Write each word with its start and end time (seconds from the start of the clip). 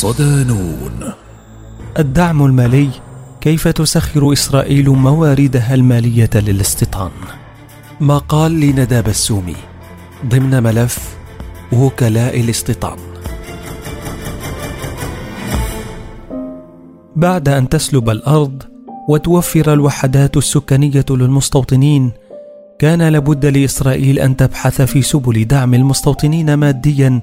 صدانون 0.00 1.12
الدعم 1.98 2.46
المالي 2.46 2.88
كيف 3.40 3.68
تسخر 3.68 4.32
إسرائيل 4.32 4.90
مواردها 4.90 5.74
المالية 5.74 6.30
للاستيطان؟ 6.34 7.10
مقال 8.00 8.60
لندى 8.60 9.02
بسومي 9.02 9.56
ضمن 10.26 10.62
ملف 10.62 11.16
وكلاء 11.72 12.40
الاستيطان. 12.40 12.98
بعد 17.16 17.48
أن 17.48 17.68
تسلب 17.68 18.10
الأرض 18.10 18.62
وتوفر 19.08 19.72
الوحدات 19.72 20.36
السكانية 20.36 21.04
للمستوطنين 21.10 22.12
كان 22.78 23.02
لابد 23.02 23.46
لإسرائيل 23.46 24.18
أن 24.18 24.36
تبحث 24.36 24.82
في 24.82 25.02
سبل 25.02 25.44
دعم 25.44 25.74
المستوطنين 25.74 26.54
ماديا 26.54 27.22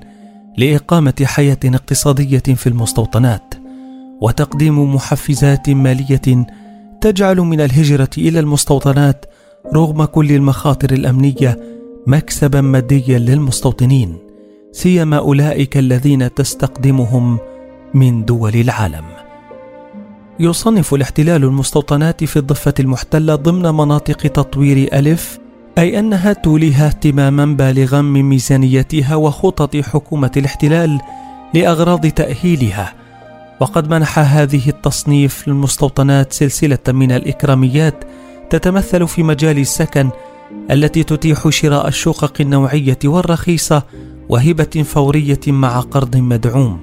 لإقامة 0.58 1.14
حياة 1.24 1.58
اقتصادية 1.66 2.56
في 2.56 2.68
المستوطنات 2.68 3.54
وتقديم 4.22 4.96
محفزات 4.96 5.70
مالية 5.70 6.46
تجعل 7.02 7.38
من 7.38 7.62
الهجرة 7.62 8.10
إلى 8.18 8.40
المستوطنات 8.40 9.26
رغم 9.74 10.06
كل 10.06 10.32
المخاطر 10.32 10.94
الأمنية 10.94 11.60
مكسبا 12.08 12.62
ماديا 12.62 13.20
للمستوطنين 13.20 14.18
سيما 14.72 15.18
أولئك 15.18 15.78
الذين 15.78 16.34
تستقدمهم 16.34 17.40
من 17.94 18.26
دول 18.26 18.56
العالم. 18.56 19.06
يصنف 20.40 20.94
الاحتلال 20.94 21.44
المستوطنات 21.44 22.24
في 22.24 22.38
الضفة 22.38 22.74
المحتلة 22.80 23.36
ضمن 23.36 23.62
مناطق 23.62 24.18
تطوير 24.18 24.90
ألف 24.94 25.40
أي 25.78 26.00
أنها 26.00 26.34
توليها 26.34 26.88
اهتماما 26.88 27.46
بالغا 27.46 28.02
من 28.02 28.24
ميزانيتها 28.24 29.16
وخطط 29.16 29.76
حكومة 29.76 30.32
الاحتلال 30.38 31.02
لأغراض 31.54 32.08
تأهيلها. 32.08 32.94
وقد 33.60 33.90
منح 33.90 34.20
هذه 34.20 34.70
التصنيف 34.70 35.48
للمستوطنات 35.48 36.34
سلسلة 36.34 36.80
من 36.88 37.12
الإكراميات 37.12 38.04
تتمثل 38.50 39.08
في 39.08 39.24
مجال 39.24 39.58
السكن 39.58 40.10
التي 40.72 41.04
تتيح 41.04 41.50
شراء 41.50 41.88
الشقق 41.88 42.34
النوعية 42.40 43.00
والرخيصة 43.06 43.84
وهبة 44.30 44.84
فورية 44.86 45.40
مع 45.48 45.80
قرض 45.80 46.18
مدعوم 46.18 46.80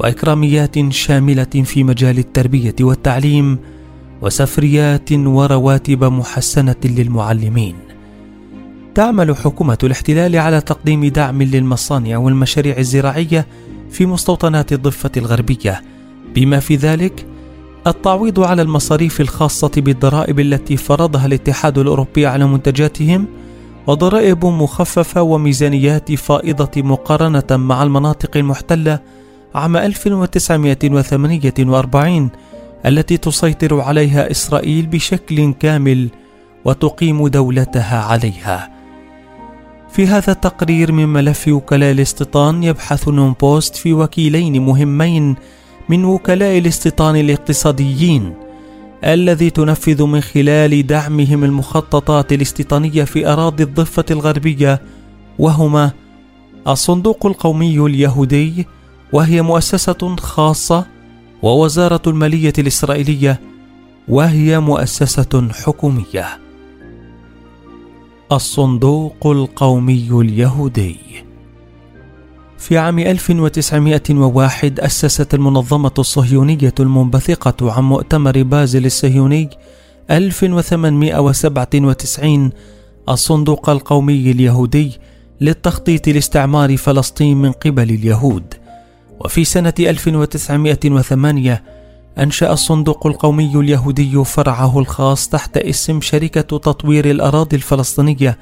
وإكراميات 0.00 0.92
شاملة 0.92 1.44
في 1.64 1.84
مجال 1.84 2.18
التربية 2.18 2.74
والتعليم 2.80 3.58
وسفريات 4.22 5.12
ورواتب 5.12 6.04
محسنة 6.04 6.76
للمعلمين. 6.84 7.95
تعمل 8.96 9.36
حكومة 9.36 9.78
الاحتلال 9.82 10.36
على 10.36 10.60
تقديم 10.60 11.06
دعم 11.06 11.42
للمصانع 11.42 12.18
والمشاريع 12.18 12.78
الزراعية 12.78 13.46
في 13.90 14.06
مستوطنات 14.06 14.72
الضفة 14.72 15.10
الغربية 15.16 15.82
بما 16.34 16.60
في 16.60 16.76
ذلك 16.76 17.26
التعويض 17.86 18.40
على 18.40 18.62
المصاريف 18.62 19.20
الخاصة 19.20 19.70
بالضرائب 19.76 20.40
التي 20.40 20.76
فرضها 20.76 21.26
الاتحاد 21.26 21.78
الأوروبي 21.78 22.26
على 22.26 22.46
منتجاتهم 22.46 23.26
وضرائب 23.86 24.46
مخففة 24.46 25.22
وميزانيات 25.22 26.12
فائضة 26.12 26.82
مقارنة 26.82 27.44
مع 27.50 27.82
المناطق 27.82 28.36
المحتلة 28.36 29.00
عام 29.54 29.76
1948 29.76 32.30
التي 32.86 33.16
تسيطر 33.16 33.80
عليها 33.80 34.30
إسرائيل 34.30 34.86
بشكل 34.86 35.52
كامل 35.52 36.08
وتقيم 36.64 37.28
دولتها 37.28 38.02
عليها. 38.02 38.75
في 39.96 40.06
هذا 40.06 40.32
التقرير 40.32 40.92
من 40.92 41.08
ملف 41.08 41.48
وكلاء 41.48 41.92
الاستيطان 41.92 42.62
يبحث 42.62 43.08
نون 43.08 43.34
بوست 43.40 43.76
في 43.76 43.92
وكيلين 43.92 44.62
مهمين 44.62 45.36
من 45.88 46.04
وكلاء 46.04 46.58
الاستيطان 46.58 47.16
الاقتصاديين 47.16 48.34
الذي 49.04 49.50
تنفذ 49.50 50.02
من 50.02 50.20
خلال 50.20 50.86
دعمهم 50.86 51.44
المخططات 51.44 52.32
الاستيطانية 52.32 53.04
في 53.04 53.26
أراضي 53.26 53.62
الضفة 53.62 54.04
الغربية 54.10 54.82
وهما 55.38 55.90
الصندوق 56.68 57.26
القومي 57.26 57.78
اليهودي 57.86 58.66
وهي 59.12 59.42
مؤسسة 59.42 60.16
خاصة 60.16 60.86
ووزارة 61.42 62.02
المالية 62.06 62.52
الإسرائيلية 62.58 63.40
وهي 64.08 64.60
مؤسسة 64.60 65.48
حكومية. 65.64 66.45
الصندوق 68.32 69.26
القومي 69.26 70.08
اليهودي. 70.12 70.96
في 72.58 72.78
عام 72.78 72.98
1901 72.98 74.80
أسست 74.80 75.34
المنظمة 75.34 75.92
الصهيونية 75.98 76.74
المنبثقة 76.80 77.72
عن 77.72 77.84
مؤتمر 77.84 78.42
بازل 78.42 78.86
الصهيوني 78.86 79.50
1897 80.10 82.50
الصندوق 83.08 83.70
القومي 83.70 84.30
اليهودي 84.30 84.98
للتخطيط 85.40 86.08
لاستعمار 86.08 86.76
فلسطين 86.76 87.36
من 87.36 87.52
قبل 87.52 87.90
اليهود. 87.90 88.54
وفي 89.20 89.44
سنة 89.44 89.74
1908 89.80 91.62
أنشأ 92.18 92.52
الصندوق 92.52 93.06
القومي 93.06 93.56
اليهودي 93.56 94.24
فرعه 94.24 94.78
الخاص 94.78 95.28
تحت 95.28 95.56
اسم 95.56 96.00
شركة 96.00 96.40
تطوير 96.40 97.10
الأراضي 97.10 97.56
الفلسطينية 97.56 98.38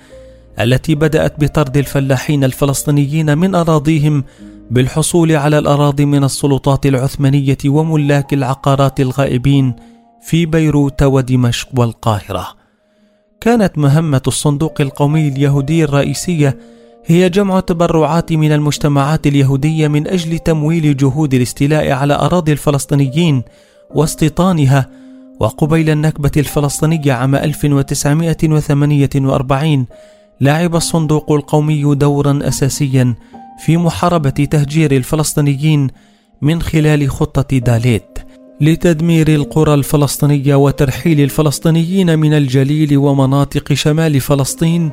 التي 0.61 0.95
بدأت 0.95 1.41
بطرد 1.41 1.77
الفلاحين 1.77 2.45
الفلسطينيين 2.45 3.39
من 3.39 3.55
أراضيهم 3.55 4.25
بالحصول 4.71 5.33
على 5.33 5.59
الأراضي 5.59 6.05
من 6.05 6.25
السلطات 6.25 6.87
العثمانية 6.87 7.59
وملاك 7.67 8.35
العقارات 8.35 9.01
الغائبين 9.01 9.75
في 10.23 10.47
بيروت 10.47 11.03
ودمشق 11.03 11.69
والقاهرة. 11.77 12.47
كانت 13.41 13.79
مهمة 13.79 14.23
الصندوق 14.27 14.81
القومي 14.81 15.29
اليهودي 15.29 15.85
الرئيسية 15.85 16.59
هي 17.07 17.29
جمع 17.29 17.61
تبرعات 17.61 18.33
من 18.33 18.53
المجتمعات 18.53 19.27
اليهودية 19.27 19.89
من 19.89 20.09
أجل 20.09 20.39
تمويل 20.39 20.97
جهود 20.97 21.35
الاستيلاء 21.35 21.91
على 21.91 22.15
أراضي 22.15 22.53
الفلسطينيين 22.53 23.43
واستيطانها 23.95 24.91
وقبيل 25.41 25.91
النكبة 25.91 26.31
الفلسطينية 26.37 27.13
عام 27.13 27.35
1948 27.35 29.87
لعب 30.41 30.77
الصندوق 30.77 31.33
القومي 31.33 31.95
دورا 31.95 32.39
أساسيا 32.43 33.15
في 33.65 33.77
محاربة 33.77 34.31
تهجير 34.31 34.93
الفلسطينيين 34.93 35.89
من 36.43 36.63
خلال 36.63 37.11
خطة 37.11 37.59
داليت. 37.59 38.19
لتدمير 38.61 39.29
القرى 39.29 39.75
الفلسطينية 39.75 40.55
وترحيل 40.55 41.21
الفلسطينيين 41.21 42.19
من 42.19 42.33
الجليل 42.33 42.99
ومناطق 42.99 43.73
شمال 43.73 44.21
فلسطين 44.21 44.91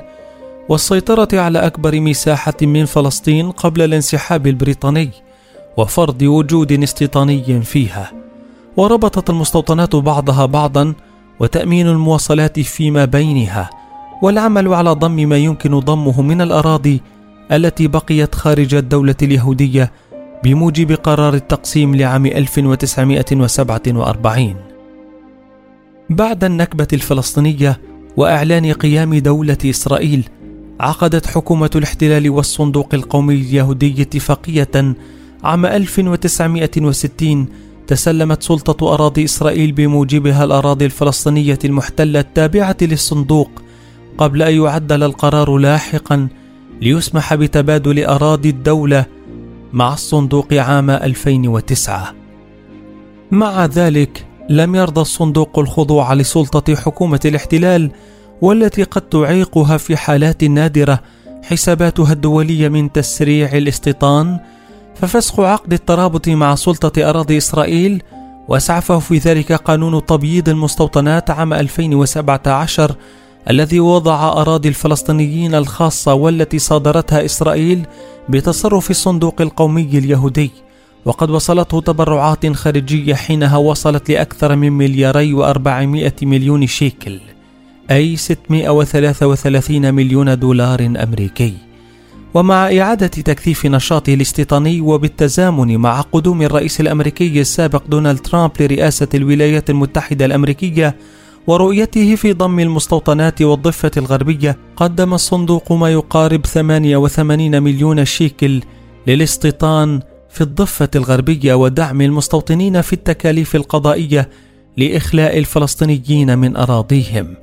والسيطرة 0.72 1.28
على 1.34 1.60
أكبر 1.60 2.00
مساحة 2.00 2.54
من 2.62 2.86
فلسطين 2.86 3.52
قبل 3.52 3.82
الانسحاب 3.82 4.48
البريطاني 4.48 5.10
وفرض 5.78 6.22
وجود 6.22 6.72
استيطاني 6.72 7.62
فيها. 7.62 8.12
وربطت 8.78 9.30
المستوطنات 9.30 9.96
بعضها 9.96 10.46
بعضا 10.46 10.94
وتأمين 11.40 11.88
المواصلات 11.88 12.60
فيما 12.60 13.06
بينها 13.06 13.70
والعمل 14.22 14.74
على 14.74 14.92
ضم 14.92 15.16
ما 15.16 15.38
يمكن 15.38 15.80
ضمه 15.80 16.22
من 16.22 16.42
الأراضي 16.42 17.02
التي 17.52 17.88
بقيت 17.88 18.36
خارج 18.36 18.76
الدولة 18.76 19.16
اليهودية 19.22 19.92
بموجب 20.44 20.92
قرار 20.92 21.34
التقسيم 21.34 21.96
لعام 21.96 22.26
1947 22.26 24.56
بعد 26.10 26.44
النكبة 26.44 26.88
الفلسطينية 26.94 27.80
وإعلان 28.18 28.74
قيام 28.74 29.16
دولة 29.16 29.58
إسرائيل 29.66 30.30
عقدت 30.82 31.28
حكومة 31.28 31.70
الاحتلال 31.76 32.30
والصندوق 32.30 32.90
القومي 32.94 33.34
اليهودي 33.36 34.02
اتفاقية 34.02 34.96
عام 35.44 35.66
1960 35.66 37.48
تسلمت 37.88 38.44
سلطة 38.44 38.94
أراضي 38.94 39.24
إسرائيل 39.24 39.72
بموجبها 39.72 40.44
الأراضي 40.44 40.86
الفلسطينية 40.86 41.60
المحتلة 41.66 42.20
التابعة 42.20 42.78
للصندوق 42.82 43.50
قبل 44.18 44.42
أن 44.42 44.56
يعدل 44.56 45.04
القرار 45.04 45.58
لاحقا 45.58 46.28
ليسمح 46.82 47.36
بتبادل 47.36 48.06
أراضي 48.06 48.50
الدولة 48.50 49.06
مع 49.74 49.94
الصندوق 49.94 50.54
عام 50.54 50.90
2009 50.90 52.14
مع 53.32 53.66
ذلك 53.66 54.26
لم 54.50 54.76
يرضى 54.76 55.02
الصندوق 55.02 55.60
الخضوع 55.60 56.14
لسلطة 56.14 56.76
حكومة 56.76 57.20
الاحتلال 57.26 57.92
والتي 58.42 58.84
قد 58.84 59.02
تعيقها 59.02 59.78
في 59.78 59.98
حالات 59.98 60.44
نادرة 60.44 61.00
حساباتها 61.44 62.14
الدولية 62.14 62.70
من 62.70 62.92
تسريع 62.92 63.58
الاستيطان 63.58 64.40
ففسخ 64.96 65.40
عقد 65.40 65.74
الترابط 65.74 66.30
مع 66.30 66.56
سلطة 66.56 67.10
أراضي 67.10 67.38
إسرائيل 67.38 68.04
واسعفه 68.48 69.00
في 69.00 69.18
ذلك 69.18 69.54
قانون 69.54 70.06
تبييض 70.06 70.50
المستوطنات 70.50 71.30
عام 71.30 71.54
2017 71.54 72.96
الذي 73.50 73.80
وضع 73.80 74.30
أراضي 74.42 74.70
الفلسطينيين 74.70 75.56
الخاصة 75.56 76.14
والتي 76.14 76.60
صادرتها 76.60 77.26
إسرائيل 77.26 77.86
بتصرف 78.30 78.92
الصندوق 78.92 79.42
القومي 79.42 79.82
اليهودي. 79.82 80.52
وقد 81.06 81.30
وصلته 81.30 81.82
تبرعات 81.82 82.52
خارجية 82.52 83.14
حينها 83.14 83.58
وصلت 83.58 84.12
لأكثر 84.12 84.56
من 84.56 84.72
ملياري 84.72 85.34
وأربعمائة 85.34 86.14
مليون 86.22 86.68
شيكل. 86.68 87.20
أي 87.92 88.16
633 88.16 89.94
مليون 89.94 90.40
دولار 90.40 90.86
أمريكي 90.86 91.54
ومع 92.34 92.78
إعادة 92.80 93.08
تكثيف 93.08 93.66
نشاطه 93.66 94.14
الاستيطاني 94.14 94.82
وبالتزامن 94.82 95.78
مع 95.78 96.02
قدوم 96.02 96.42
الرئيس 96.42 96.82
الأمريكي 96.82 97.42
السابق 97.42 97.84
دونالد 97.88 98.20
ترامب 98.20 98.52
لرئاسة 98.60 99.08
الولايات 99.14 99.70
المتحدة 99.70 100.26
الأمريكية 100.26 100.96
ورؤيته 101.48 102.16
في 102.16 102.34
ضم 102.34 102.60
المستوطنات 102.60 103.42
والضفة 103.42 103.92
الغربية 103.98 104.58
قدم 104.76 105.14
الصندوق 105.14 105.72
ما 105.72 105.92
يقارب 105.92 106.46
88 106.46 107.64
مليون 107.64 108.06
شيكل 108.06 108.62
للاستيطان 109.08 110.00
في 110.30 110.42
الضفة 110.42 110.90
الغربية 110.96 111.54
ودعم 111.54 112.02
المستوطنين 112.02 112.82
في 112.82 112.94
التكاليف 112.94 113.56
القضائية 113.56 114.30
لإخلاء 114.78 115.38
الفلسطينيين 115.38 116.38
من 116.38 116.56
أراضيهم. 116.56 117.36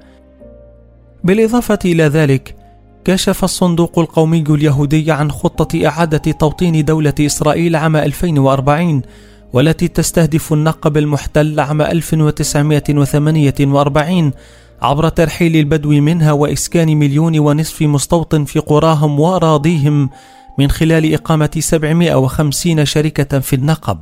بالإضافة 1.24 1.78
إلى 1.84 2.02
ذلك، 2.02 2.56
كشف 3.04 3.44
الصندوق 3.44 3.98
القومي 3.98 4.44
اليهودي 4.48 5.12
عن 5.12 5.30
خطة 5.30 5.86
إعادة 5.86 6.32
توطين 6.32 6.84
دولة 6.84 7.14
إسرائيل 7.20 7.76
عام 7.76 7.96
2040 7.96 9.02
والتي 9.52 9.88
تستهدف 9.88 10.52
النقب 10.52 10.96
المحتل 10.96 11.60
عام 11.60 11.82
1948 11.82 14.32
عبر 14.82 15.08
ترحيل 15.08 15.56
البدو 15.56 15.90
منها 15.90 16.32
وإسكان 16.32 16.96
مليون 16.96 17.38
ونصف 17.38 17.82
مستوطن 17.82 18.44
في 18.44 18.58
قراهم 18.58 19.20
وأراضيهم 19.20 20.10
من 20.58 20.70
خلال 20.70 21.14
إقامة 21.14 21.50
750 21.58 22.84
شركة 22.84 23.38
في 23.38 23.56
النقب 23.56 24.00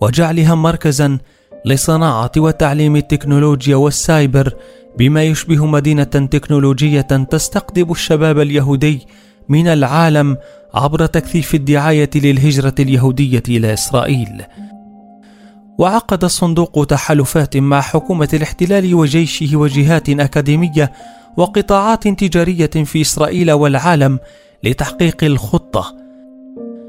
وجعلها 0.00 0.54
مركزا 0.54 1.18
لصناعة 1.64 2.32
وتعليم 2.36 2.96
التكنولوجيا 2.96 3.76
والسايبر 3.76 4.54
بما 4.98 5.24
يشبه 5.24 5.66
مدينة 5.66 6.04
تكنولوجية 6.04 7.00
تستقطب 7.00 7.90
الشباب 7.90 8.40
اليهودي 8.40 9.06
من 9.48 9.68
العالم 9.68 10.36
عبر 10.74 11.06
تكثيف 11.06 11.54
الدعاية 11.54 12.10
للهجرة 12.14 12.74
اليهودية 12.78 13.42
إلى 13.48 13.72
إسرائيل. 13.72 14.42
وعقد 15.78 16.24
الصندوق 16.24 16.86
تحالفات 16.86 17.56
مع 17.56 17.80
حكومة 17.80 18.28
الاحتلال 18.32 18.94
وجيشه 18.94 19.56
وجهات 19.56 20.08
أكاديمية 20.08 20.92
وقطاعات 21.36 22.08
تجارية 22.08 22.84
في 22.84 23.00
إسرائيل 23.00 23.52
والعالم 23.52 24.18
لتحقيق 24.64 25.24
الخطة. 25.24 25.96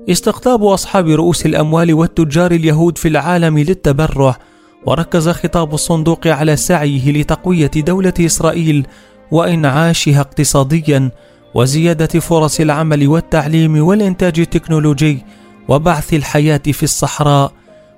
استقطاب 0.09 0.63
أصحاب 0.63 1.07
رؤوس 1.07 1.45
الأموال 1.45 1.93
والتجار 1.93 2.51
اليهود 2.51 2.97
في 2.97 3.07
العالم 3.07 3.59
للتبرع 3.59 4.37
وركز 4.85 5.29
خطاب 5.29 5.73
الصندوق 5.73 6.27
على 6.27 6.55
سعيه 6.55 7.11
لتقوية 7.11 7.71
دولة 7.75 8.13
إسرائيل 8.19 8.87
وانعاشها 9.31 10.19
اقتصاديا 10.19 11.11
وزيادة 11.53 12.19
فرص 12.19 12.59
العمل 12.59 13.07
والتعليم 13.07 13.83
والإنتاج 13.83 14.39
التكنولوجي 14.39 15.25
وبعث 15.67 16.13
الحياة 16.13 16.61
في 16.71 16.83
الصحراء. 16.83 17.51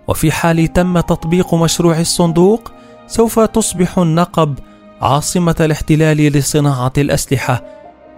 وفي 0.08 0.32
حال 0.32 0.74
تم 0.74 1.00
تطبيق 1.00 1.54
مشروع 1.54 2.00
الصندوق 2.00 2.72
سوف 3.08 3.40
تصبح 3.40 3.98
النقب 3.98 4.60
عاصمة 5.02 5.56
الاحتلال 5.60 6.18
لصناعة 6.18 6.94
الأسلحة 6.98 7.64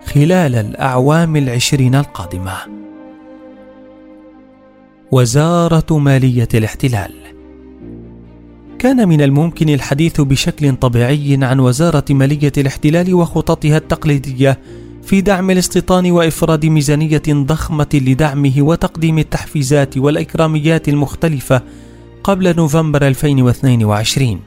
خلال 0.06 0.56
الأعوام 0.56 1.36
العشرين 1.36 1.95
القادمة. 1.95 2.57
وزارة 5.12 5.98
مالية 5.98 6.48
الاحتلال. 6.54 7.22
كان 8.83 9.09
من 9.09 9.21
الممكن 9.21 9.69
الحديث 9.69 10.21
بشكل 10.21 10.75
طبيعي 10.75 11.38
عن 11.41 11.59
وزارة 11.59 12.06
مالية 12.09 12.51
الاحتلال 12.57 13.13
وخططها 13.13 13.77
التقليدية 13.77 14.59
في 15.03 15.21
دعم 15.21 15.51
الاستيطان 15.51 16.12
وإفراد 16.12 16.65
ميزانية 16.65 17.21
ضخمة 17.30 17.88
لدعمه 17.94 18.53
وتقديم 18.57 19.19
التحفيزات 19.19 19.97
والإكراميات 19.97 20.89
المختلفة 20.89 21.62
قبل 22.24 22.56
نوفمبر 22.56 23.07
2022 23.07 24.39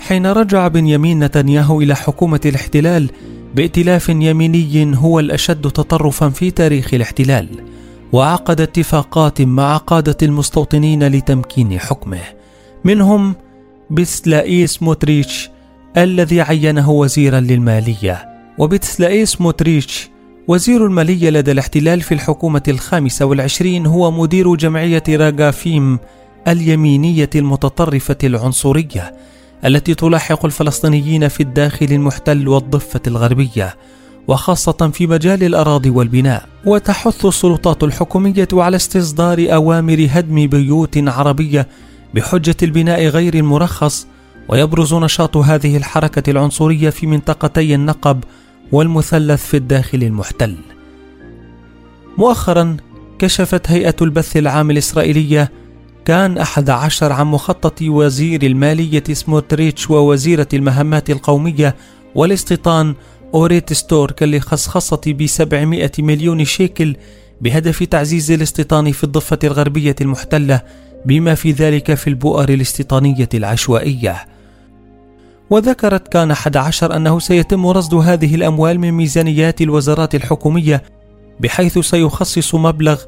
حين 0.00 0.26
رجع 0.26 0.68
بنيامين 0.68 1.24
نتنياهو 1.24 1.80
إلى 1.80 1.94
حكومة 1.94 2.40
الاحتلال 2.44 3.10
بائتلاف 3.54 4.08
يميني 4.08 4.96
هو 4.96 5.20
الأشد 5.20 5.62
تطرفا 5.62 6.28
في 6.28 6.50
تاريخ 6.50 6.94
الاحتلال 6.94 7.48
وعقد 8.12 8.60
اتفاقات 8.60 9.42
مع 9.42 9.76
قادة 9.76 10.16
المستوطنين 10.22 11.06
لتمكين 11.06 11.78
حكمه. 11.78 12.20
منهم 12.84 13.34
بتسلائي 13.90 14.66
سموتريتش 14.66 15.50
الذي 15.96 16.40
عينه 16.40 16.90
وزيرا 16.90 17.40
للمالية. 17.40 18.28
وبتسلائي 18.58 19.26
سموتريتش 19.26 20.10
وزير 20.48 20.86
المالية 20.86 21.30
لدى 21.30 21.52
الاحتلال 21.52 22.00
في 22.00 22.14
الحكومة 22.14 22.62
الخامسة 22.68 23.26
والعشرين 23.26 23.86
هو 23.86 24.10
مدير 24.10 24.54
جمعية 24.54 25.02
راغافيم 25.08 25.98
اليمينية 26.48 27.30
المتطرفة 27.34 28.16
العنصرية 28.24 29.14
التي 29.64 29.94
تلاحق 29.94 30.44
الفلسطينيين 30.44 31.28
في 31.28 31.42
الداخل 31.42 31.86
المحتل 31.90 32.48
والضفة 32.48 33.00
الغربية 33.06 33.76
وخاصة 34.28 34.90
في 34.92 35.06
مجال 35.06 35.44
الأراضي 35.44 35.90
والبناء. 35.90 36.48
وتحث 36.64 37.26
السلطات 37.26 37.82
الحكومية 37.82 38.48
على 38.52 38.76
استصدار 38.76 39.46
أوامر 39.54 40.06
هدم 40.10 40.46
بيوت 40.46 40.98
عربية 41.08 41.68
بحجة 42.16 42.56
البناء 42.62 43.06
غير 43.06 43.34
المرخص 43.34 44.06
ويبرز 44.48 44.94
نشاط 44.94 45.36
هذه 45.36 45.76
الحركة 45.76 46.30
العنصرية 46.30 46.90
في 46.90 47.06
منطقتي 47.06 47.74
النقب 47.74 48.24
والمثلث 48.72 49.46
في 49.46 49.56
الداخل 49.56 50.02
المحتل. 50.02 50.56
مؤخرا 52.18 52.76
كشفت 53.18 53.70
هيئة 53.70 53.96
البث 54.02 54.36
العام 54.36 54.70
الإسرائيلية 54.70 55.52
كان 56.04 56.38
أحد 56.38 56.70
عشر 56.70 57.12
عن 57.12 57.26
مخطط 57.26 57.82
وزير 57.82 58.42
المالية 58.42 59.04
سموتريتش 59.12 59.90
ووزيرة 59.90 60.48
المهمات 60.54 61.10
القومية 61.10 61.76
والاستيطان 62.14 62.94
أوريت 63.34 63.72
ستورك 63.72 64.22
لخصخصة 64.22 65.12
بسبعمائة 65.20 65.92
مليون 65.98 66.44
شيكل 66.44 66.96
بهدف 67.40 67.82
تعزيز 67.82 68.30
الاستيطان 68.30 68.92
في 68.92 69.04
الضفة 69.04 69.38
الغربية 69.44 69.96
المحتلة 70.00 70.62
بما 71.06 71.34
في 71.34 71.50
ذلك 71.50 71.94
في 71.94 72.06
البؤر 72.06 72.48
الاستيطانية 72.48 73.28
العشوائية. 73.34 74.16
وذكرت 75.50 76.08
كان 76.08 76.30
11 76.30 76.96
أنه 76.96 77.18
سيتم 77.18 77.66
رصد 77.66 77.94
هذه 77.94 78.34
الأموال 78.34 78.80
من 78.80 78.92
ميزانيات 78.92 79.62
الوزارات 79.62 80.14
الحكومية 80.14 80.82
بحيث 81.40 81.78
سيخصص 81.78 82.54
مبلغ 82.54 83.02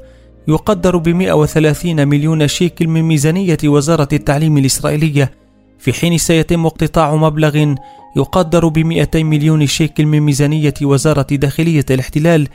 يقدر 0.49 0.97
ب 0.97 1.09
130 1.09 2.09
مليون 2.09 2.49
شيكل 2.49 2.89
من 2.89 3.03
ميزانية 3.03 3.59
وزارة 3.65 4.09
التعليم 4.13 4.59
الإسرائيلية 4.59 5.31
في 5.79 5.93
حين 5.93 6.19
سيتم 6.19 6.67
اقتطاع 6.67 7.17
مبلغ 7.17 7.75
يقدر 8.17 8.69
ب 8.69 8.79
200 8.79 9.23
مليون 9.23 9.67
شيكل 9.67 10.07
من 10.07 10.21
ميزانية 10.21 10.75
وزارة 10.83 11.27
داخلية 11.31 11.87
الاحتلال 11.91 12.49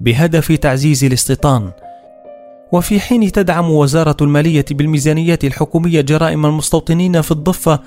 بهدف 0.00 0.52
تعزيز 0.52 1.04
الاستيطان. 1.04 1.70
وفي 2.72 3.00
حين 3.00 3.32
تدعم 3.32 3.70
وزارة 3.70 4.16
المالية 4.20 4.64
بالميزانيات 4.70 5.44
الحكومية 5.44 6.00
جرائم 6.00 6.46
المستوطنين 6.46 7.20
في 7.20 7.30
الضفة 7.30 7.80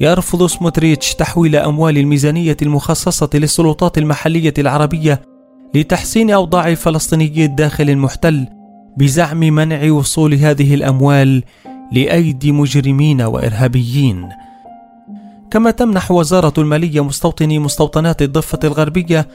يرفض 0.00 0.46
سموتريتش 0.46 1.14
تحويل 1.14 1.56
أموال 1.56 1.98
الميزانية 1.98 2.56
المخصصة 2.62 3.30
للسلطات 3.34 3.98
المحلية 3.98 4.54
العربية 4.58 5.22
لتحسين 5.74 6.30
أوضاع 6.30 6.68
الفلسطيني 6.68 7.44
الداخل 7.44 7.90
المحتل 7.90 8.46
بزعم 8.96 9.38
منع 9.40 9.92
وصول 9.92 10.34
هذه 10.34 10.74
الأموال 10.74 11.42
لأيدي 11.92 12.52
مجرمين 12.52 13.22
وإرهابيين. 13.22 14.28
كما 15.50 15.70
تمنح 15.70 16.10
وزارة 16.10 16.52
المالية 16.58 17.04
مستوطني 17.04 17.58
مستوطنات 17.58 18.22
الضفة 18.22 18.58
الغربية 18.64 19.28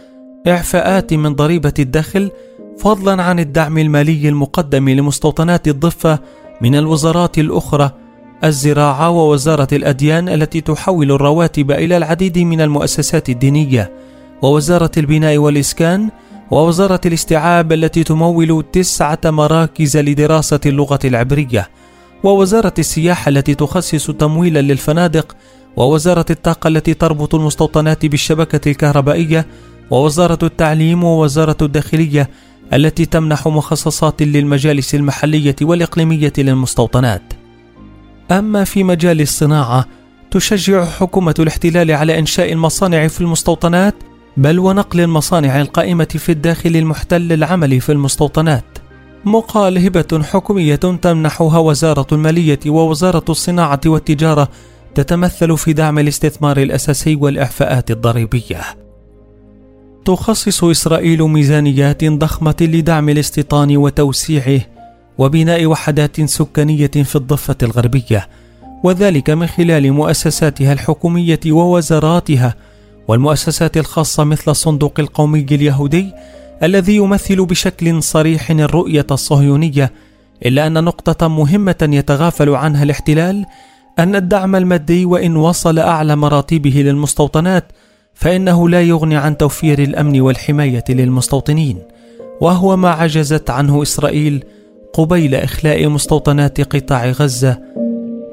إعفاءات 0.48 1.14
من 1.14 1.36
ضريبة 1.36 1.74
الدخل 1.80 2.32
فضلا 2.80 3.24
عن 3.24 3.40
الدعم 3.40 3.78
المالي 3.78 4.30
المقدم 4.30 4.90
لمستوطنات 4.90 5.68
الضفة 5.68 6.20
من 6.62 6.76
الوزارات 6.76 7.40
الأخرى 7.40 7.92
الزراعة 8.44 9.10
ووزارة 9.10 9.68
الأديان 9.72 10.30
التي 10.30 10.62
تحول 10.62 11.12
الرواتب 11.12 11.72
إلى 11.72 11.98
العديد 11.98 12.40
من 12.40 12.62
المؤسسات 12.62 13.30
الدينية 13.30 13.92
ووزارة 14.42 14.92
البناء 14.98 15.38
والإسكان 15.38 16.10
ووزارة 16.52 17.02
الاستيعاب 17.06 17.72
التي 17.74 18.04
تمول 18.04 18.66
تسعة 18.74 19.20
مراكز 19.26 19.98
لدراسة 19.98 20.60
اللغة 20.66 21.00
العبرية 21.06 21.70
ووزارة 22.24 22.74
السياحة 22.80 23.30
التي 23.30 23.56
تخصص 23.56 24.12
تمويلا 24.12 24.62
للفنادق 24.62 25.36
ووزارة 25.78 26.26
الطاقة 26.30 26.68
التي 26.68 26.94
تربط 26.94 27.36
المستوطنات 27.36 28.06
بالشبكة 28.06 28.72
الكهربائية 28.72 29.46
ووزارة 29.92 30.40
التعليم 30.44 31.04
ووزارة 31.04 31.58
الداخلية 31.62 32.30
التي 32.74 33.06
تمنح 33.06 33.48
مخصصات 33.48 34.22
للمجالس 34.22 34.96
المحلية 34.96 35.56
والإقليمية 35.62 36.34
للمستوطنات. 36.38 37.34
أما 38.32 38.64
في 38.64 38.84
مجال 38.84 39.22
الصناعة 39.22 39.86
تشجع 40.32 40.86
حكومة 40.86 41.36
الاحتلال 41.40 41.92
على 41.92 42.20
إنشاء 42.20 42.54
المصانع 42.54 43.08
في 43.08 43.22
المستوطنات 43.22 43.96
بل 44.38 44.60
ونقل 44.60 45.02
المصانع 45.02 45.62
القائمة 45.62 46.08
في 46.18 46.32
الداخل 46.32 46.76
المحتل 46.76 47.34
العمل 47.34 47.82
في 47.82 47.92
المستوطنات. 47.92 48.66
مقالهبه 49.26 50.24
حكومية 50.24 50.76
تمنحها 50.76 51.58
وزارة 51.58 52.08
المالية 52.12 52.60
ووزارة 52.68 53.26
الصناعة 53.30 53.82
والتجارة 53.86 54.50
تتمثل 54.96 55.58
في 55.58 55.74
دعم 55.74 56.00
الاستثمار 56.00 56.58
الأساسي 56.58 57.16
والإعفاءات 57.16 57.92
الضريبية. 57.92 58.81
تخصص 60.06 60.64
إسرائيل 60.64 61.24
ميزانيات 61.24 62.06
ضخمة 62.06 62.56
لدعم 62.62 63.10
الاستيطان 63.10 63.78
وتوسيعه 63.78 64.62
وبناء 65.18 65.66
وحدات 65.66 66.22
سكانية 66.22 66.88
في 66.88 67.16
الضفة 67.16 67.56
الغربية 67.64 68.28
وذلك 68.84 69.30
من 69.30 69.48
خلال 69.48 69.92
مؤسساتها 69.92 70.74
الحكومية 70.74 71.40
ووزاراتها 71.48 72.56
والمؤسسات 73.08 73.78
الخاصة 73.78 74.24
مثل 74.24 74.52
الصندوق 74.52 74.94
القومي 75.00 75.46
اليهودي 75.52 76.12
الذي 76.64 76.96
يمثل 76.96 77.46
بشكل 77.46 78.04
صريح 78.04 78.52
الرؤية 78.52 79.08
الصهيونية 79.12 79.92
إلا 80.46 80.68
أن 80.68 80.84
نقطة 80.84 81.28
مهمة 81.28 81.90
يتغافل 81.92 82.50
عنها 82.50 82.84
الاحتلال 82.84 83.46
أن 84.00 84.16
الدعم 84.16 84.56
المادي 84.56 85.06
وإن 85.06 85.36
وصل 85.36 85.80
أعلى 85.80 86.16
مراتبه 86.16 86.70
للمستوطنات 86.70 87.72
فإنه 88.14 88.70
لا 88.70 88.82
يغني 88.82 89.16
عن 89.16 89.38
توفير 89.38 89.80
الأمن 89.80 90.22
والحماية 90.22 90.84
للمستوطنين 90.90 91.78
وهو 92.42 92.78
ما 92.78 92.90
عجزت 92.90 93.50
عنه 93.50 93.82
إسرائيل 93.82 94.44
قبيل 94.94 95.36
إخلاء 95.36 95.88
مستوطنات 95.88 96.62
قطاع 96.76 97.10
غزة 97.10 97.60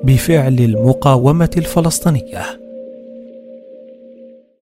بفعل 0.05 0.59
المقاومة 0.59 1.51
الفلسطينية. 1.57 2.68